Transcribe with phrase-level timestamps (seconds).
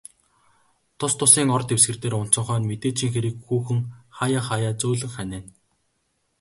[0.97, 3.79] Тус тусын ор дэвсгэр дээр унтсан хойно, мэдээжийн хэрэг хүүхэн
[4.17, 5.49] хааяа хааяа зөөлөн ханиана.